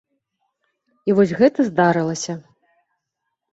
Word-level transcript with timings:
І 1.09 1.17
вось 1.19 1.35
гэта 1.43 1.67
здарылася. 1.69 2.33